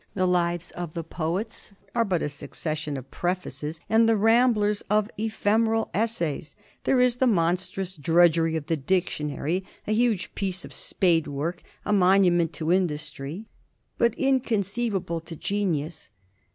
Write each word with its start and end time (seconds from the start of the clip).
"The 0.15 0.25
Lives 0.25 0.71
of 0.71 0.95
the 0.95 1.03
Poets" 1.03 1.73
are 1.93 2.03
but 2.03 2.23
a 2.23 2.27
succession 2.29 2.97
of 2.97 3.11
prefaces, 3.11 3.79
and 3.87 4.09
the 4.09 4.17
"Ramblers" 4.17 4.81
of 4.89 5.11
ephemeral 5.15 5.91
essays. 5.93 6.55
There 6.85 6.99
is 6.99 7.17
the 7.17 7.27
monstrous 7.27 7.95
drudgery 7.95 8.55
of 8.55 8.65
the 8.65 8.77
Dictionary, 8.77 9.63
a 9.85 9.91
huge 9.93 10.33
piece 10.33 10.65
of 10.65 10.73
spadework, 10.73 11.59
a 11.85 11.93
monument 11.93 12.51
to 12.53 12.71
industry, 12.71 13.45
but 13.99 14.15
inconceivable 14.15 15.19
to 15.19 15.35
genius. 15.35 16.09